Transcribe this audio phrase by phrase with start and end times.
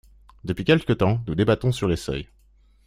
[0.43, 2.27] Depuis quelque temps, nous débattons sur les seuils.